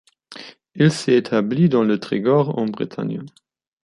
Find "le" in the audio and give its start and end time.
1.83-1.99